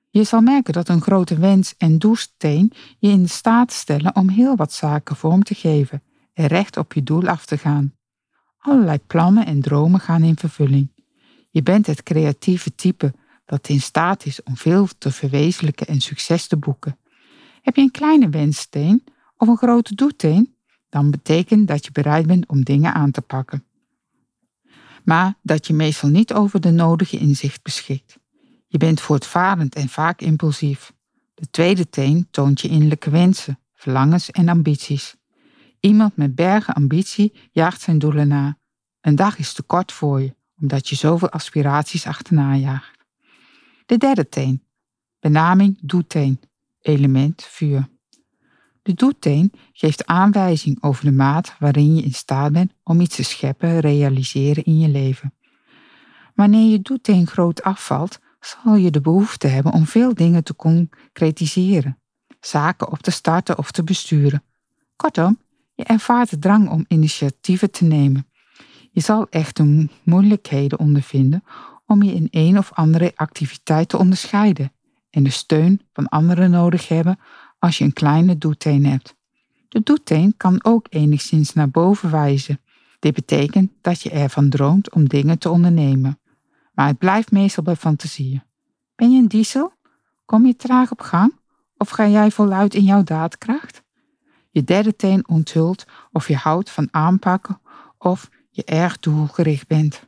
Je 0.09 0.23
zal 0.23 0.41
merken 0.41 0.73
dat 0.73 0.89
een 0.89 1.01
grote 1.01 1.37
wens- 1.37 1.73
en 1.77 1.99
doelsteen 1.99 2.71
je 2.99 3.09
in 3.09 3.29
staat 3.29 3.71
stellen 3.71 4.15
om 4.15 4.29
heel 4.29 4.55
wat 4.55 4.73
zaken 4.73 5.15
vorm 5.15 5.43
te 5.43 5.55
geven 5.55 6.03
en 6.33 6.47
recht 6.47 6.77
op 6.77 6.93
je 6.93 7.03
doel 7.03 7.27
af 7.27 7.45
te 7.45 7.57
gaan. 7.57 7.93
Allerlei 8.57 8.97
plannen 9.07 9.45
en 9.45 9.61
dromen 9.61 9.99
gaan 9.99 10.23
in 10.23 10.37
vervulling. 10.37 10.91
Je 11.49 11.63
bent 11.63 11.87
het 11.87 12.03
creatieve 12.03 12.75
type 12.75 13.13
dat 13.45 13.69
in 13.69 13.81
staat 13.81 14.25
is 14.25 14.43
om 14.43 14.57
veel 14.57 14.87
te 14.97 15.11
verwezenlijken 15.11 15.87
en 15.87 16.01
succes 16.01 16.47
te 16.47 16.57
boeken. 16.57 16.97
Heb 17.61 17.75
je 17.75 17.81
een 17.81 17.91
kleine 17.91 18.29
wenssteen 18.29 19.03
of 19.37 19.47
een 19.47 19.57
grote 19.57 19.95
doeteen, 19.95 20.54
dan 20.95 21.11
betekent 21.11 21.67
dat 21.67 21.85
je 21.85 21.91
bereid 21.91 22.27
bent 22.27 22.47
om 22.47 22.63
dingen 22.63 22.93
aan 22.93 23.11
te 23.11 23.21
pakken. 23.21 23.63
Maar 25.03 25.33
dat 25.41 25.67
je 25.67 25.73
meestal 25.73 26.09
niet 26.09 26.33
over 26.33 26.61
de 26.61 26.71
nodige 26.71 27.17
inzicht 27.17 27.63
beschikt. 27.63 28.17
Je 28.67 28.77
bent 28.77 29.01
voortvarend 29.01 29.75
en 29.75 29.89
vaak 29.89 30.21
impulsief. 30.21 30.93
De 31.33 31.49
tweede 31.49 31.89
teen 31.89 32.27
toont 32.31 32.61
je 32.61 32.67
innerlijke 32.67 33.09
wensen, 33.09 33.59
verlangens 33.73 34.31
en 34.31 34.49
ambities. 34.49 35.15
Iemand 35.79 36.17
met 36.17 36.35
bergen 36.35 36.73
ambitie 36.73 37.33
jaagt 37.51 37.81
zijn 37.81 37.99
doelen 37.99 38.27
na. 38.27 38.57
Een 39.01 39.15
dag 39.15 39.37
is 39.37 39.53
te 39.53 39.63
kort 39.63 39.91
voor 39.91 40.21
je, 40.21 40.35
omdat 40.61 40.89
je 40.89 40.95
zoveel 40.95 41.29
aspiraties 41.29 42.07
achterna 42.07 42.55
jaagt. 42.55 43.05
De 43.85 43.97
derde 43.97 44.29
teen. 44.29 44.63
Benaming 45.19 45.77
doeteen. 45.81 46.39
Element 46.81 47.43
vuur. 47.43 47.93
De 48.85 48.93
doeteen 48.93 49.51
geeft 49.73 50.05
aanwijzing 50.05 50.83
over 50.83 51.05
de 51.05 51.11
maat 51.11 51.55
waarin 51.59 51.95
je 51.95 52.01
in 52.01 52.13
staat 52.13 52.51
bent 52.51 52.73
om 52.83 53.01
iets 53.01 53.15
te 53.15 53.23
scheppen, 53.23 53.79
realiseren 53.79 54.63
in 54.63 54.79
je 54.79 54.89
leven. 54.89 55.33
Wanneer 56.35 56.71
je 56.71 56.81
doeteen 56.81 57.27
groot 57.27 57.63
afvalt, 57.63 58.19
zal 58.39 58.75
je 58.75 58.91
de 58.91 59.01
behoefte 59.01 59.47
hebben 59.47 59.73
om 59.73 59.85
veel 59.85 60.13
dingen 60.13 60.43
te 60.43 60.55
concretiseren, 60.55 61.97
zaken 62.39 62.91
op 62.91 62.99
te 62.99 63.11
starten 63.11 63.57
of 63.57 63.71
te 63.71 63.83
besturen. 63.83 64.43
Kortom, 64.95 65.39
je 65.75 65.83
ervaart 65.83 66.29
de 66.29 66.39
drang 66.39 66.69
om 66.69 66.85
initiatieven 66.87 67.71
te 67.71 67.83
nemen. 67.83 68.27
Je 68.91 69.01
zal 69.01 69.27
echte 69.29 69.89
moeilijkheden 70.03 70.79
ondervinden 70.79 71.43
om 71.85 72.03
je 72.03 72.13
in 72.13 72.27
een 72.31 72.57
of 72.57 72.73
andere 72.73 73.11
activiteit 73.15 73.89
te 73.89 73.97
onderscheiden 73.97 74.71
en 75.09 75.23
de 75.23 75.29
steun 75.29 75.81
van 75.93 76.07
anderen 76.07 76.51
nodig 76.51 76.87
hebben 76.87 77.19
als 77.59 77.77
je 77.77 77.83
een 77.83 77.93
kleine 77.93 78.37
doeteen 78.37 78.85
hebt. 78.85 79.15
De 79.69 79.81
doeteen 79.83 80.33
kan 80.37 80.63
ook 80.63 80.87
enigszins 80.89 81.53
naar 81.53 81.69
boven 81.69 82.11
wijzen. 82.11 82.59
Dit 82.99 83.13
betekent 83.13 83.71
dat 83.81 84.01
je 84.01 84.09
ervan 84.09 84.49
droomt 84.49 84.93
om 84.93 85.07
dingen 85.07 85.37
te 85.37 85.49
ondernemen. 85.49 86.19
Maar 86.73 86.87
het 86.87 86.97
blijft 86.97 87.31
meestal 87.31 87.63
bij 87.63 87.75
fantasieën. 87.75 88.43
Ben 88.95 89.11
je 89.11 89.21
een 89.21 89.27
diesel? 89.27 89.73
Kom 90.25 90.45
je 90.45 90.55
traag 90.55 90.91
op 90.91 91.01
gang? 91.01 91.33
Of 91.77 91.89
ga 91.89 92.07
jij 92.07 92.31
voluit 92.31 92.73
in 92.73 92.83
jouw 92.83 93.03
daadkracht? 93.03 93.83
Je 94.49 94.63
derde 94.63 94.95
teen 94.95 95.27
onthult 95.27 95.85
of 96.11 96.27
je 96.27 96.35
houdt 96.35 96.69
van 96.69 96.87
aanpakken 96.91 97.61
of 97.97 98.29
je 98.49 98.63
erg 98.63 98.99
doelgericht 98.99 99.67
bent. 99.67 100.01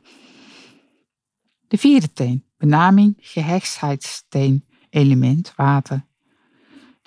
De 1.68 1.78
vierde 1.78 2.12
teen, 2.12 2.44
benaming 2.56 3.14
gehechtsheidsteen, 3.20 4.64
element 4.90 5.52
water. 5.56 6.04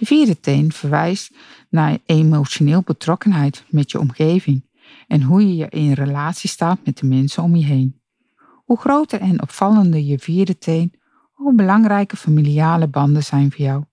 De 0.01 0.08
vierde 0.08 0.39
teen 0.39 0.72
verwijst 0.72 1.34
naar 1.70 1.98
emotioneel 2.05 2.81
betrokkenheid 2.81 3.63
met 3.70 3.91
je 3.91 4.00
omgeving 4.00 4.63
en 5.08 5.22
hoe 5.22 5.48
je 5.48 5.55
je 5.55 5.70
in 5.70 5.93
relatie 5.93 6.50
staat 6.50 6.79
met 6.86 6.98
de 6.98 7.05
mensen 7.05 7.43
om 7.43 7.55
je 7.55 7.65
heen. 7.65 8.00
Hoe 8.65 8.79
groter 8.79 9.20
en 9.20 9.41
opvallender 9.41 10.00
je 10.00 10.20
vierde 10.20 10.58
teen, 10.58 10.93
hoe 11.31 11.53
belangrijke 11.53 12.17
familiale 12.17 12.88
banden 12.88 13.24
zijn 13.24 13.51
voor 13.51 13.65
jou. 13.65 13.84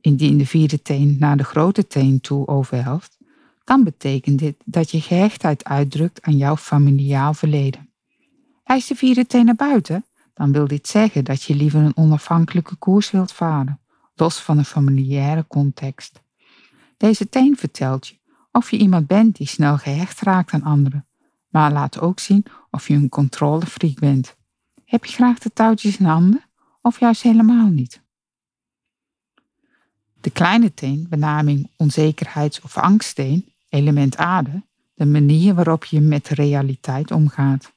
Indien 0.00 0.38
de 0.38 0.46
vierde 0.46 0.82
teen 0.82 1.16
naar 1.18 1.36
de 1.36 1.44
grote 1.44 1.86
teen 1.86 2.20
toe 2.20 2.46
overhelft, 2.46 3.16
dan 3.64 3.84
betekent 3.84 4.38
dit 4.38 4.56
dat 4.64 4.90
je 4.90 5.00
gehechtheid 5.00 5.64
uitdrukt 5.64 6.22
aan 6.22 6.36
jouw 6.36 6.56
familiaal 6.56 7.34
verleden. 7.34 7.90
Wijst 8.64 8.88
de 8.88 8.94
vierde 8.94 9.26
teen 9.26 9.44
naar 9.44 9.54
buiten, 9.54 10.04
dan 10.34 10.52
wil 10.52 10.66
dit 10.66 10.88
zeggen 10.88 11.24
dat 11.24 11.42
je 11.42 11.54
liever 11.54 11.80
een 11.80 11.96
onafhankelijke 11.96 12.76
koers 12.76 13.10
wilt 13.10 13.32
varen, 13.32 13.80
los 14.16 14.40
van 14.40 14.58
een 14.58 14.64
familiaire 14.64 15.44
context. 15.48 16.20
Deze 16.96 17.28
teen 17.28 17.56
vertelt 17.56 18.06
je 18.06 18.14
of 18.52 18.70
je 18.70 18.76
iemand 18.76 19.06
bent 19.06 19.36
die 19.36 19.46
snel 19.46 19.78
gehecht 19.78 20.20
raakt 20.20 20.52
aan 20.52 20.62
anderen, 20.62 21.06
maar 21.50 21.72
laat 21.72 22.00
ook 22.00 22.20
zien 22.20 22.44
of 22.70 22.88
je 22.88 22.94
een 22.94 23.08
controlefreak 23.08 23.98
bent. 23.98 24.34
Heb 24.84 25.04
je 25.04 25.12
graag 25.12 25.38
de 25.38 25.50
touwtjes 25.52 25.96
in 25.96 26.04
handen 26.04 26.44
of 26.82 27.00
juist 27.00 27.22
helemaal 27.22 27.68
niet? 27.68 28.00
De 30.20 30.30
kleine 30.30 30.74
teen, 30.74 31.06
benaming 31.08 31.70
onzekerheids- 31.76 32.60
of 32.60 32.76
angststeen, 32.76 33.52
element 33.68 34.16
aarde, 34.16 34.62
de 34.94 35.06
manier 35.06 35.54
waarop 35.54 35.84
je 35.84 36.00
met 36.00 36.26
de 36.26 36.34
realiteit 36.34 37.10
omgaat. 37.10 37.72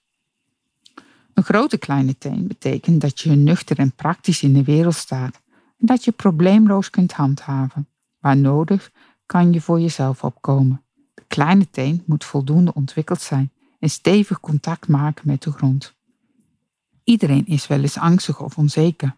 Een 1.34 1.44
grote 1.44 1.78
kleine 1.78 2.18
teen 2.18 2.48
betekent 2.48 3.02
dat 3.02 3.20
je 3.20 3.30
nuchter 3.30 3.80
en 3.80 3.92
praktisch 3.92 4.42
in 4.42 4.54
de 4.54 4.64
wereld 4.64 4.96
staat 4.96 5.40
en 5.80 5.86
dat 5.86 6.04
je 6.04 6.12
probleemloos 6.12 6.90
kunt 6.90 7.12
handhaven. 7.12 7.88
Waar 8.20 8.38
nodig 8.38 8.92
kan 9.26 9.54
je 9.54 9.62
voor 9.62 9.80
jezelf 9.80 10.24
opkomen. 10.24 10.82
De 11.14 11.24
kleine 11.28 11.70
teen 11.70 12.04
moet 12.06 12.24
voldoende 12.24 12.74
ontwikkeld 12.74 13.22
zijn 13.22 13.52
en 13.80 13.90
stevig 13.90 14.40
contact 14.40 14.88
maken 14.88 15.28
met 15.28 15.42
de 15.42 15.52
grond. 15.52 15.94
Iedereen 17.04 17.46
is 17.46 17.68
wel 17.68 17.82
eens 17.82 17.98
angstig 17.98 18.42
of 18.42 18.58
onzeker. 18.58 19.16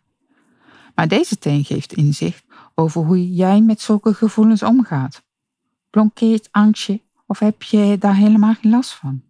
Maar 0.95 1.07
deze 1.07 1.37
teen 1.37 1.65
geeft 1.65 1.93
inzicht 1.93 2.43
over 2.75 3.01
hoe 3.01 3.33
jij 3.33 3.61
met 3.61 3.81
zulke 3.81 4.13
gevoelens 4.13 4.63
omgaat. 4.63 5.21
Blonkeert 5.89 6.47
angstje 6.51 7.01
of 7.25 7.39
heb 7.39 7.63
je 7.63 7.97
daar 7.99 8.15
helemaal 8.15 8.53
geen 8.53 8.71
last 8.71 8.93
van? 8.93 9.21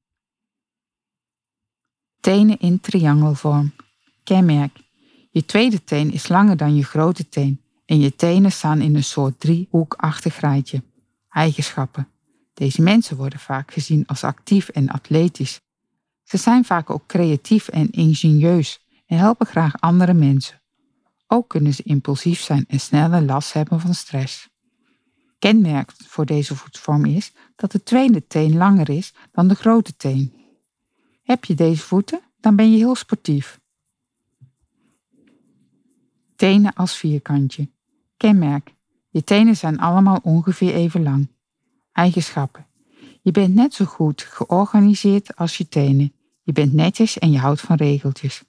Tenen 2.20 2.60
in 2.60 2.80
triangelvorm. 2.80 3.72
Kenmerk. 4.24 4.80
Je 5.34 5.46
tweede 5.46 5.84
teen 5.84 6.12
is 6.12 6.28
langer 6.28 6.58
dan 6.58 6.76
je 6.76 6.84
grote 6.84 7.30
teen 7.30 7.62
en 7.86 8.00
je 8.00 8.16
tenen 8.16 8.52
staan 8.52 8.82
in 8.82 8.96
een 8.96 9.04
soort 9.04 9.40
driehoekachtig 9.40 10.40
rijtje. 10.40 10.84
Eigenschappen. 11.30 12.08
Deze 12.54 12.82
mensen 12.82 13.18
worden 13.18 13.40
vaak 13.40 13.74
gezien 13.74 14.08
als 14.08 14.24
actief 14.24 14.70
en 14.70 14.90
atletisch. 14.90 15.60
Ze 16.24 16.38
zijn 16.38 16.66
vaak 16.66 16.90
ook 16.90 17.06
creatief 17.06 17.68
en 17.68 17.92
ingenieus 17.92 18.80
en 19.08 19.18
helpen 19.18 19.48
graag 19.48 19.82
andere 19.82 20.14
mensen. 20.14 20.62
Ook 21.28 21.50
kunnen 21.50 21.74
ze 21.74 21.84
impulsief 21.84 22.42
zijn 22.42 22.66
en 22.68 22.80
sneller 22.80 23.22
last 23.22 23.54
hebben 23.54 23.80
van 23.80 23.94
stress. 23.94 24.50
Kenmerk 25.40 25.92
voor 26.08 26.26
deze 26.26 26.56
voetvorm 26.56 27.06
is 27.06 27.32
dat 27.56 27.72
de 27.72 27.84
tweede 27.84 28.28
teen 28.28 28.58
langer 28.58 28.90
is 28.90 29.14
dan 29.32 29.48
de 29.48 29.56
grote 29.56 29.96
teen. 29.98 30.34
Heb 31.24 31.46
je 31.46 31.54
deze 31.54 31.84
voeten, 31.84 32.22
dan 32.40 32.56
ben 32.56 32.72
je 32.72 32.78
heel 32.78 32.96
sportief. 32.96 33.60
Tenen 36.42 36.74
als 36.74 36.96
vierkantje. 36.96 37.70
Kenmerk. 38.18 38.72
Je 39.10 39.24
tenen 39.24 39.56
zijn 39.56 39.80
allemaal 39.80 40.20
ongeveer 40.24 40.74
even 40.74 41.04
lang. 41.04 41.28
Eigenschappen. 41.92 42.66
Je 43.22 43.32
bent 43.32 43.56
net 43.56 43.74
zo 43.74 43.86
goed 43.86 44.22
georganiseerd 44.22 45.36
als 45.36 45.58
je 45.58 45.68
tenen. 45.68 46.14
Je 46.44 46.52
bent 46.52 46.74
netjes 46.74 47.20
en 47.20 47.32
je 47.32 47.38
houdt 47.40 47.62
van 47.62 47.76
regeltjes. 47.76 48.44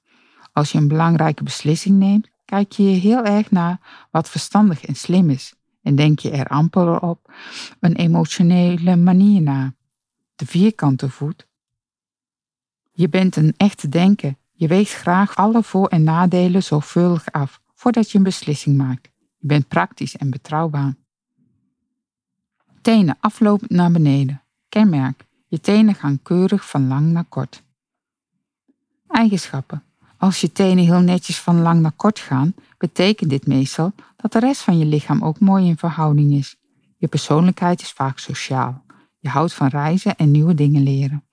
Als 0.52 0.72
je 0.72 0.78
een 0.78 0.88
belangrijke 0.88 1.42
beslissing 1.42 1.98
neemt, 1.98 2.28
kijk 2.44 2.72
je 2.72 2.82
heel 2.82 3.24
erg 3.24 3.50
naar 3.50 4.06
wat 4.10 4.28
verstandig 4.28 4.84
en 4.84 4.94
slim 4.94 5.30
is 5.30 5.54
en 5.82 5.96
denk 5.96 6.18
je 6.18 6.30
er 6.30 6.46
amper 6.46 7.00
op 7.00 7.32
een 7.80 7.96
emotionele 7.96 8.96
manier 8.96 9.42
na. 9.42 9.74
De 10.36 10.46
vierkante 10.46 11.08
voet. 11.08 11.46
Je 12.92 13.08
bent 13.08 13.36
een 13.36 13.54
echte 13.56 13.88
denker. 13.88 14.34
Je 14.52 14.66
weegt 14.66 14.92
graag 14.92 15.36
alle 15.36 15.62
voor- 15.62 15.88
en 15.88 16.02
nadelen 16.02 16.62
zorgvuldig 16.62 17.32
af 17.32 17.60
voordat 17.82 18.10
je 18.10 18.18
een 18.18 18.24
beslissing 18.24 18.76
maakt. 18.76 19.08
Je 19.38 19.46
bent 19.46 19.68
praktisch 19.68 20.16
en 20.16 20.30
betrouwbaar. 20.30 20.94
Tenen 22.82 23.16
aflopend 23.20 23.70
naar 23.70 23.90
beneden. 23.90 24.42
Kenmerk. 24.68 25.24
Je 25.48 25.60
tenen 25.60 25.94
gaan 25.94 26.22
keurig 26.22 26.68
van 26.68 26.86
lang 26.86 27.12
naar 27.12 27.24
kort. 27.24 27.62
Eigenschappen. 29.08 29.82
Als 30.16 30.40
je 30.40 30.52
tenen 30.52 30.84
heel 30.84 31.00
netjes 31.00 31.40
van 31.40 31.60
lang 31.60 31.80
naar 31.80 31.92
kort 31.96 32.18
gaan, 32.18 32.54
betekent 32.78 33.30
dit 33.30 33.46
meestal 33.46 33.92
dat 34.16 34.32
de 34.32 34.38
rest 34.38 34.60
van 34.60 34.78
je 34.78 34.84
lichaam 34.84 35.22
ook 35.22 35.38
mooi 35.38 35.66
in 35.66 35.76
verhouding 35.76 36.32
is. 36.32 36.56
Je 36.96 37.06
persoonlijkheid 37.06 37.80
is 37.80 37.90
vaak 37.90 38.18
sociaal. 38.18 38.84
Je 39.18 39.28
houdt 39.28 39.54
van 39.54 39.68
reizen 39.68 40.16
en 40.16 40.30
nieuwe 40.30 40.54
dingen 40.54 40.82
leren. 40.82 41.24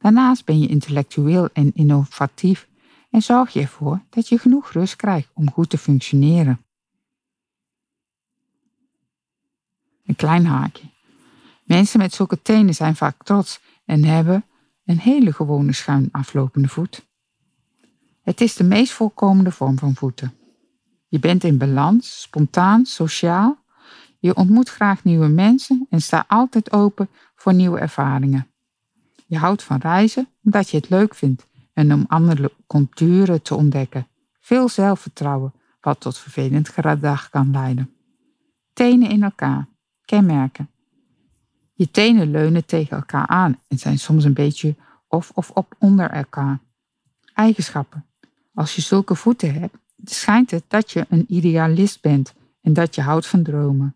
Daarnaast 0.00 0.44
ben 0.44 0.60
je 0.60 0.68
intellectueel 0.68 1.48
en 1.52 1.70
innovatief 1.74 2.66
en 3.16 3.22
zorg 3.22 3.52
je 3.52 3.60
ervoor 3.60 4.00
dat 4.10 4.28
je 4.28 4.38
genoeg 4.38 4.72
rust 4.72 4.96
krijgt 4.96 5.28
om 5.34 5.50
goed 5.50 5.70
te 5.70 5.78
functioneren. 5.78 6.60
Een 10.06 10.16
klein 10.16 10.46
haakje. 10.46 10.86
Mensen 11.64 11.98
met 11.98 12.14
zulke 12.14 12.42
tenen 12.42 12.74
zijn 12.74 12.96
vaak 12.96 13.24
trots 13.24 13.60
en 13.84 14.04
hebben 14.04 14.44
een 14.84 14.98
hele 14.98 15.32
gewone 15.32 15.72
schuin 15.72 16.08
aflopende 16.12 16.68
voet. 16.68 17.02
Het 18.22 18.40
is 18.40 18.54
de 18.54 18.64
meest 18.64 18.92
voorkomende 18.92 19.50
vorm 19.50 19.78
van 19.78 19.94
voeten. 19.94 20.34
Je 21.08 21.18
bent 21.18 21.44
in 21.44 21.58
balans, 21.58 22.20
spontaan, 22.20 22.86
sociaal. 22.86 23.58
Je 24.18 24.34
ontmoet 24.34 24.68
graag 24.68 25.04
nieuwe 25.04 25.28
mensen 25.28 25.86
en 25.90 26.02
sta 26.02 26.24
altijd 26.28 26.72
open 26.72 27.08
voor 27.34 27.54
nieuwe 27.54 27.78
ervaringen. 27.78 28.46
Je 29.26 29.38
houdt 29.38 29.62
van 29.62 29.78
reizen 29.78 30.28
omdat 30.44 30.70
je 30.70 30.76
het 30.76 30.88
leuk 30.88 31.14
vindt 31.14 31.44
en 31.76 31.92
om 31.92 32.04
andere 32.08 32.52
culturen 32.66 33.42
te 33.42 33.54
ontdekken. 33.54 34.06
Veel 34.40 34.68
zelfvertrouwen, 34.68 35.52
wat 35.80 36.00
tot 36.00 36.18
vervelend 36.18 36.68
gedrag 36.68 37.30
kan 37.30 37.50
leiden. 37.50 37.90
Tenen 38.72 39.10
in 39.10 39.22
elkaar. 39.22 39.66
Kenmerken. 40.04 40.68
Je 41.74 41.90
tenen 41.90 42.30
leunen 42.30 42.64
tegen 42.64 42.96
elkaar 42.96 43.26
aan 43.26 43.58
en 43.68 43.78
zijn 43.78 43.98
soms 43.98 44.24
een 44.24 44.34
beetje 44.34 44.74
of 45.08 45.30
of 45.34 45.50
op 45.50 45.74
onder 45.78 46.10
elkaar. 46.10 46.58
Eigenschappen. 47.34 48.04
Als 48.54 48.74
je 48.74 48.82
zulke 48.82 49.14
voeten 49.14 49.54
hebt, 49.54 49.76
schijnt 50.04 50.50
het 50.50 50.64
dat 50.68 50.90
je 50.90 51.06
een 51.08 51.24
idealist 51.28 52.00
bent 52.00 52.34
en 52.62 52.72
dat 52.72 52.94
je 52.94 53.02
houdt 53.02 53.26
van 53.26 53.42
dromen. 53.42 53.94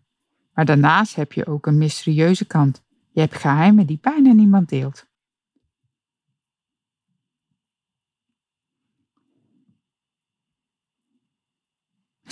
Maar 0.55 0.65
daarnaast 0.65 1.15
heb 1.15 1.33
je 1.33 1.47
ook 1.47 1.67
een 1.67 1.79
mysterieuze 1.79 2.45
kant. 2.45 2.83
Je 3.13 3.21
hebt 3.21 3.37
geheimen 3.37 3.87
die 3.87 3.99
bijna 4.01 4.33
niemand 4.33 4.69
deelt. 4.69 5.09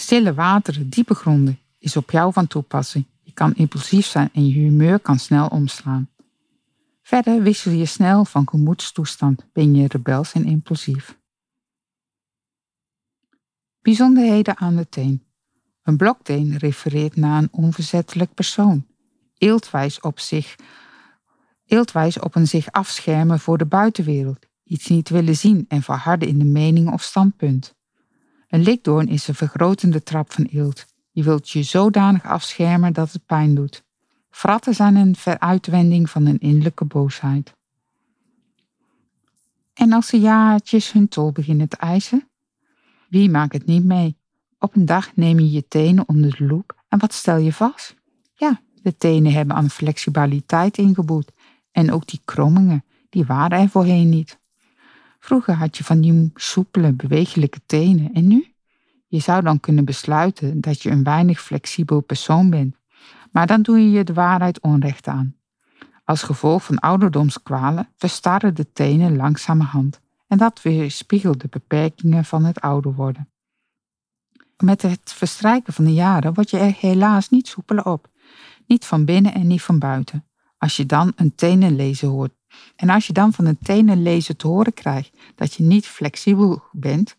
Stille 0.01 0.35
wateren, 0.35 0.89
diepe 0.89 1.15
gronden 1.15 1.59
is 1.79 1.97
op 1.97 2.11
jou 2.11 2.33
van 2.33 2.47
toepassing. 2.47 3.05
Je 3.23 3.33
kan 3.33 3.55
impulsief 3.55 4.07
zijn 4.07 4.31
en 4.33 4.47
je 4.47 4.53
humeur 4.55 4.99
kan 4.99 5.19
snel 5.19 5.47
omslaan. 5.49 6.09
Verder 7.03 7.43
wissel 7.43 7.73
je 7.73 7.87
snel 7.87 8.25
van 8.25 8.49
gemoedstoestand, 8.49 9.45
ben 9.53 9.75
je 9.75 9.89
rebels 9.89 10.33
en 10.33 10.45
impulsief. 10.45 11.17
Bijzonderheden 13.81 14.57
aan 14.57 14.77
de 14.77 14.89
teen. 14.89 15.25
Een 15.83 15.97
blokteen 15.97 16.57
refereert 16.57 17.17
naar 17.17 17.43
een 17.43 17.49
onverzettelijk 17.51 18.35
persoon. 18.35 18.87
Eeltwijs 19.39 20.01
op, 20.01 20.19
zich, 20.19 20.57
eeltwijs 21.67 22.19
op 22.19 22.35
een 22.35 22.49
zich 22.49 22.73
afschermen 22.73 23.41
voor 23.41 23.59
de 23.59 23.67
buitenwereld. 23.67 24.47
Iets 24.65 24.89
niet 24.89 25.09
willen 25.09 25.37
zien 25.37 25.65
en 25.69 25.83
verharden 25.83 26.29
in 26.29 26.39
de 26.39 26.45
mening 26.45 26.93
of 26.93 27.03
standpunt. 27.03 27.77
Een 28.49 28.63
likdoorn 28.63 29.09
is 29.09 29.29
een 29.29 29.35
vergrotende 29.35 30.03
trap 30.03 30.33
van 30.33 30.45
eelt. 30.45 30.87
Je 31.11 31.23
wilt 31.23 31.51
je 31.51 31.63
zodanig 31.63 32.25
afschermen 32.25 32.93
dat 32.93 33.13
het 33.13 33.27
pijn 33.27 33.55
doet. 33.55 33.85
Fratten 34.31 34.75
zijn 34.75 34.97
een 34.97 35.17
veruitwending 35.17 36.11
van 36.11 36.27
een 36.27 36.39
innerlijke 36.39 36.85
boosheid. 36.85 37.57
En 39.75 39.93
als 39.93 40.11
de 40.11 40.21
jaartjes 40.21 40.93
hun 40.93 41.09
tol 41.09 41.33
beginnen 41.33 41.69
te 41.69 41.77
eisen, 41.77 42.29
wie 43.09 43.31
maakt 43.31 43.53
het 43.53 43.67
niet 43.67 43.85
mee? 43.85 44.17
Op 44.59 44.77
een 44.77 44.87
dag 44.87 45.17
neem 45.17 45.39
je 45.39 45.51
je 45.51 45.69
tenen 45.69 46.09
onder 46.09 46.37
de 46.37 46.45
loep 46.45 46.77
en 46.89 46.99
wat 46.99 47.13
stel 47.13 47.37
je 47.37 47.53
vast? 47.53 47.95
Ja, 48.35 48.61
de 48.83 48.97
tenen 48.97 49.33
hebben 49.33 49.57
aan 49.57 49.71
flexibiliteit 49.71 50.79
ingeboet 50.79 51.33
en 51.73 51.93
ook 51.93 52.07
die 52.07 52.21
krommingen, 52.25 52.85
die 53.11 53.25
waren 53.25 53.59
er 53.59 53.69
voorheen 53.69 54.09
niet. 54.09 54.39
Vroeger 55.19 55.55
had 55.55 55.77
je 55.77 55.85
van 55.85 56.01
die 56.01 56.31
soepele, 56.35 56.93
bewegelijke 56.93 57.61
tenen 57.67 58.13
en 58.13 58.27
nu? 58.27 58.53
Je 59.07 59.21
zou 59.21 59.43
dan 59.43 59.61
kunnen 59.61 59.85
besluiten 59.85 60.61
dat 60.61 60.83
je 60.83 60.91
een 60.91 61.05
weinig 61.05 61.41
flexibel 61.41 62.01
persoon 62.01 62.51
bent, 62.51 62.77
maar 63.31 63.47
dan 63.47 63.63
doe 63.63 63.79
je 63.79 63.91
je 63.91 64.05
de 64.05 64.13
waarheid 64.13 64.61
onrecht 64.61 65.07
aan. 65.07 65.37
Als 66.05 66.23
gevolg 66.23 66.65
van 66.65 66.79
ouderdomskwalen 66.79 67.89
verstarren 67.97 68.55
de 68.55 68.73
tenen 68.73 69.17
langzamerhand 69.17 70.01
en 70.27 70.39
dat 70.39 70.63
weerspiegelt 70.63 71.41
de 71.41 71.49
beperkingen 71.51 72.25
van 72.25 72.45
het 72.45 72.61
ouder 72.61 72.95
worden. 72.95 73.29
Met 74.57 74.83
het 74.83 75.13
verstrijken 75.13 75.73
van 75.73 75.85
de 75.85 75.95
jaren 75.95 76.35
word 76.35 76.51
je 76.51 76.59
er 76.59 76.77
helaas 76.79 77.29
niet 77.29 77.49
soepeler 77.49 77.85
op, 77.85 78.09
niet 78.67 78.85
van 78.85 79.05
binnen 79.05 79.35
en 79.35 79.47
niet 79.47 79.63
van 79.63 79.79
buiten. 79.79 80.25
Als 80.59 80.77
je 80.77 80.87
dan 80.87 81.13
een 81.17 81.35
tenenlezer 81.35 82.09
hoort 82.09 82.33
en 82.77 82.89
als 82.89 83.07
je 83.07 83.13
dan 83.13 83.33
van 83.33 83.47
een 83.47 83.59
tenenlezer 83.63 84.37
te 84.37 84.47
horen 84.47 84.75
krijgt 84.75 85.17
dat 85.35 85.55
je 85.55 85.63
niet 85.63 85.87
flexibel 85.87 86.63
bent, 86.73 87.17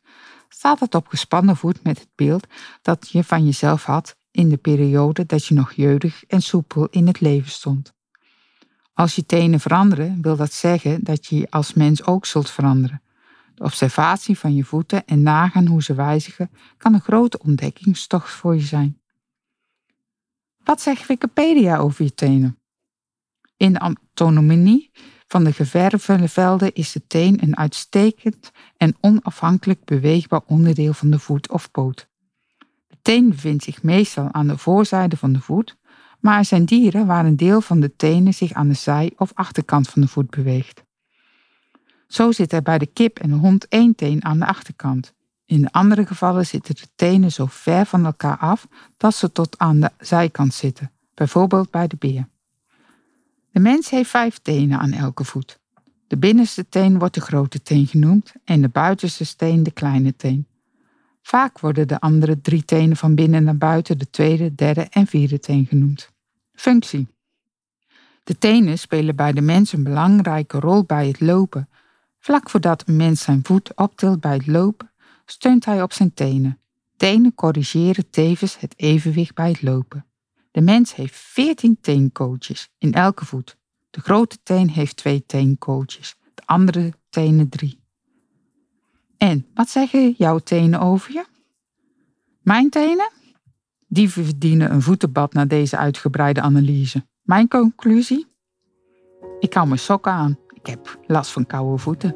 staat 0.50 0.80
het 0.80 0.96
op 0.96 1.08
gespannen 1.08 1.58
voet 1.58 1.84
met 1.84 2.00
het 2.00 2.10
beeld 2.16 2.48
dat 2.82 3.10
je 3.10 3.24
van 3.24 3.46
jezelf 3.46 3.84
had 3.84 4.16
in 4.32 4.50
de 4.50 4.58
periode 4.58 5.26
dat 5.26 5.46
je 5.46 5.54
nog 5.54 5.72
jeugdig 5.72 6.24
en 6.26 6.42
soepel 6.42 6.88
in 6.88 7.08
het 7.08 7.20
leven 7.20 7.52
stond. 7.52 7.94
Als 8.94 9.16
je 9.16 9.26
tenen 9.26 9.60
veranderen, 9.60 10.22
wil 10.22 10.36
dat 10.36 10.54
zeggen 10.54 11.04
dat 11.04 11.26
je 11.26 11.48
als 11.50 11.74
mens 11.74 12.04
ook 12.04 12.26
zult 12.26 12.50
veranderen. 12.50 13.02
De 13.56 13.64
observatie 13.64 14.38
van 14.38 14.56
je 14.56 14.64
voeten 14.64 15.06
en 15.06 15.24
nagaan 15.24 15.66
hoe 15.66 15.84
ze 15.84 15.94
wijzigen 15.94 16.50
kan 16.78 16.94
een 16.94 17.02
grote 17.02 17.40
ontdekkingstocht 17.40 18.32
voor 18.32 18.56
je 18.56 18.62
zijn. 18.62 19.00
Wat 20.64 20.82
zegt 20.82 21.08
Wikipedia 21.08 21.78
over 21.78 22.04
je 22.04 22.14
tenen? 22.14 22.60
In 23.58 23.74
de 23.74 23.80
autonomie 23.80 24.92
van 25.30 25.44
de 25.44 25.54
geverfde 25.54 26.28
velden 26.28 26.74
is 26.74 26.92
de 26.92 27.02
teen 27.08 27.44
een 27.44 27.58
uitstekend 27.58 28.52
en 28.78 28.96
onafhankelijk 29.00 29.86
beweegbaar 29.86 30.42
onderdeel 30.46 30.94
van 30.94 31.10
de 31.10 31.20
voet 31.20 31.50
of 31.50 31.72
poot. 31.72 32.08
De 32.88 32.98
teen 33.02 33.30
bevindt 33.30 33.64
zich 33.64 33.84
meestal 33.84 34.30
aan 34.32 34.48
de 34.48 34.58
voorzijde 34.58 35.18
van 35.18 35.34
de 35.34 35.40
voet, 35.42 35.76
maar 36.20 36.38
er 36.38 36.46
zijn 36.46 36.66
dieren 36.66 37.06
waar 37.06 37.26
een 37.26 37.36
deel 37.36 37.62
van 37.62 37.80
de 37.80 37.96
tenen 37.96 38.34
zich 38.34 38.54
aan 38.54 38.68
de 38.68 38.74
zij- 38.74 39.14
of 39.18 39.32
achterkant 39.34 39.90
van 39.90 40.02
de 40.02 40.08
voet 40.08 40.30
beweegt. 40.30 40.82
Zo 42.08 42.32
zit 42.32 42.54
er 42.54 42.62
bij 42.62 42.78
de 42.78 42.86
kip 42.86 43.20
en 43.20 43.30
de 43.30 43.36
hond 43.36 43.68
één 43.68 43.96
teen 43.96 44.26
aan 44.26 44.40
de 44.40 44.46
achterkant. 44.46 45.14
In 45.46 45.62
de 45.62 45.72
andere 45.72 46.06
gevallen 46.06 46.46
zitten 46.46 46.76
de 46.76 46.88
tenen 46.96 47.32
zo 47.32 47.46
ver 47.50 47.86
van 47.86 48.06
elkaar 48.06 48.38
af 48.38 48.68
dat 48.98 49.16
ze 49.16 49.32
tot 49.32 49.58
aan 49.58 49.80
de 49.80 49.92
zijkant 50.00 50.54
zitten, 50.54 50.92
bijvoorbeeld 51.14 51.72
bij 51.72 51.88
de 51.88 51.96
beer. 52.00 52.28
De 53.52 53.60
mens 53.60 53.90
heeft 53.90 54.10
vijf 54.10 54.38
tenen 54.38 54.80
aan 54.80 54.92
elke 54.92 55.24
voet. 55.24 55.60
De 56.08 56.18
binnenste 56.18 56.70
teen 56.70 57.00
wordt 57.00 57.14
de 57.14 57.22
grote 57.22 57.62
teen 57.62 57.88
genoemd 57.88 58.34
en 58.44 58.62
de 58.62 58.70
buitenste 58.70 59.36
teen 59.36 59.64
de 59.64 59.72
kleine 59.72 60.16
teen. 60.16 60.48
Vaak 61.22 61.60
worden 61.60 61.88
de 61.88 62.00
andere 62.00 62.42
drie 62.42 62.66
tenen 62.66 62.98
van 62.98 63.16
binnen 63.16 63.44
naar 63.44 63.58
buiten 63.58 63.98
de 63.98 64.10
tweede, 64.10 64.56
derde 64.56 64.88
en 64.90 65.08
vierde 65.08 65.40
teen 65.40 65.66
genoemd. 65.66 66.10
Functie. 66.56 67.08
De 68.24 68.38
tenen 68.38 68.80
spelen 68.80 69.16
bij 69.16 69.32
de 69.32 69.42
mens 69.42 69.74
een 69.74 69.84
belangrijke 69.84 70.60
rol 70.60 70.84
bij 70.84 71.08
het 71.08 71.20
lopen. 71.20 71.70
Vlak 72.20 72.50
voordat 72.50 72.84
een 72.88 72.96
mens 72.96 73.22
zijn 73.22 73.40
voet 73.44 73.72
optilt 73.76 74.20
bij 74.20 74.34
het 74.34 74.48
lopen, 74.48 74.92
steunt 75.26 75.66
hij 75.66 75.82
op 75.82 75.94
zijn 75.94 76.14
tenen. 76.14 76.60
Tenen 76.98 77.36
corrigeren 77.36 78.10
tevens 78.10 78.60
het 78.60 78.74
evenwicht 78.78 79.36
bij 79.36 79.50
het 79.50 79.62
lopen. 79.62 80.06
De 80.52 80.62
mens 80.62 80.96
heeft 80.96 81.16
14 81.16 81.78
teencoaches 81.82 82.70
in 82.78 82.94
elke 82.94 83.26
voet. 83.26 83.58
De 83.90 84.02
grote 84.02 84.38
teen 84.44 84.70
heeft 84.70 84.96
twee 84.96 85.26
teencoaches, 85.26 86.16
de 86.34 86.42
andere 86.46 86.94
tenen 87.10 87.50
drie. 87.50 87.80
En 89.18 89.48
wat 89.54 89.70
zeggen 89.70 90.14
jouw 90.18 90.40
tenen 90.40 90.80
over 90.80 91.14
je? 91.14 91.26
Mijn 92.42 92.70
tenen? 92.70 93.12
Die 93.88 94.10
verdienen 94.10 94.72
een 94.72 94.82
voetenbad 94.82 95.34
na 95.34 95.46
deze 95.46 95.78
uitgebreide 95.78 96.42
analyse. 96.42 97.06
Mijn 97.22 97.48
conclusie? 97.48 98.28
Ik 99.40 99.54
hou 99.54 99.68
mijn 99.68 99.80
sokken 99.80 100.12
aan. 100.12 100.38
Ik 100.54 100.66
heb 100.66 101.00
last 101.08 101.32
van 101.32 101.46
koude 101.46 101.78
voeten. 101.78 102.16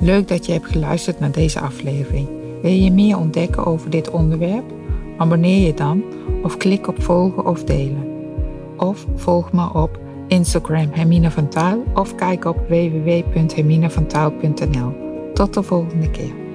Leuk 0.00 0.28
dat 0.28 0.46
je 0.46 0.52
hebt 0.52 0.66
geluisterd 0.66 1.20
naar 1.20 1.32
deze 1.32 1.60
aflevering. 1.60 2.35
Wil 2.66 2.74
je 2.74 2.92
meer 2.92 3.18
ontdekken 3.18 3.66
over 3.66 3.90
dit 3.90 4.10
onderwerp? 4.10 4.64
Abonneer 5.16 5.66
je 5.66 5.74
dan 5.74 6.02
of 6.42 6.56
klik 6.56 6.88
op 6.88 7.02
volgen 7.02 7.46
of 7.46 7.64
delen. 7.64 8.12
Of 8.76 9.06
volg 9.14 9.52
me 9.52 9.72
op 9.72 9.98
Instagram 10.28 10.88
Hermine 10.90 11.30
van 11.30 11.48
Taal 11.48 11.84
of 11.94 12.14
kijk 12.14 12.44
op 12.44 12.58
www.herminevantaal.nl. 12.68 14.92
Tot 15.34 15.54
de 15.54 15.62
volgende 15.62 16.10
keer. 16.10 16.45